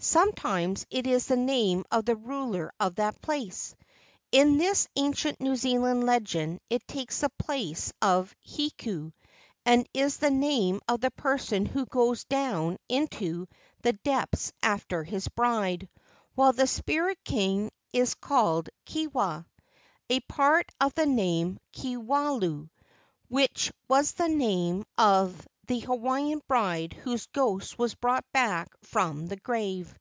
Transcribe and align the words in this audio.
Sometimes 0.00 0.86
it 0.90 1.08
is 1.08 1.26
the 1.26 1.36
name 1.36 1.84
of 1.90 2.04
the 2.04 2.14
ruler 2.14 2.70
of 2.78 2.94
that 2.94 3.20
place. 3.20 3.74
In 4.30 4.56
this 4.56 4.86
ancient 4.94 5.40
New 5.40 5.56
Zealand 5.56 6.06
legend 6.06 6.60
it 6.70 6.86
takes 6.86 7.18
the 7.22 7.30
place 7.30 7.92
of 8.00 8.32
Hiku, 8.40 9.12
and 9.66 9.88
is 9.92 10.18
the 10.18 10.30
name 10.30 10.80
of 10.86 11.00
the 11.00 11.10
person 11.10 11.66
who 11.66 11.84
goes 11.84 12.22
down 12.22 12.78
into 12.88 13.48
the 13.82 13.92
depths 13.94 14.52
after 14.62 15.02
his 15.02 15.26
bride, 15.26 15.88
while 16.36 16.52
the 16.52 16.68
spirit 16.68 17.18
king 17.24 17.72
is 17.92 18.14
called 18.14 18.70
Kewa, 18.86 19.46
a 20.08 20.20
part 20.20 20.70
of 20.80 20.94
the 20.94 21.06
name 21.06 21.58
Kewalu, 21.72 22.70
which 23.28 23.72
was 23.88 24.12
the 24.12 24.28
name 24.28 24.84
of 24.96 25.44
the 25.66 25.80
Hawaiian 25.80 26.40
bride 26.48 26.94
whose 26.94 27.26
ghost 27.26 27.78
was 27.78 27.94
brought 27.94 28.24
back 28.32 28.68
from 28.84 29.26
the 29.26 29.36
grave. 29.36 29.94